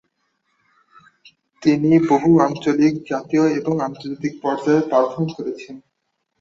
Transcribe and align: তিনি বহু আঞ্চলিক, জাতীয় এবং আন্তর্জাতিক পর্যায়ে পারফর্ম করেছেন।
তিনি 1.61 1.91
বহু 2.09 2.29
আঞ্চলিক, 2.39 2.93
জাতীয় 3.09 3.45
এবং 3.59 3.73
আন্তর্জাতিক 3.81 4.33
পর্যায়ে 4.43 4.81
পারফর্ম 4.91 5.27
করেছেন। 5.37 5.75